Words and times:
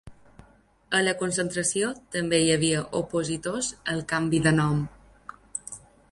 A 0.99 1.01
la 1.07 1.11
concentració 1.17 1.91
també 2.15 2.39
hi 2.45 2.49
havia 2.53 2.81
opositors 3.01 3.69
al 3.93 4.01
canvi 4.13 4.39
de 4.47 4.55
nom. 4.61 4.81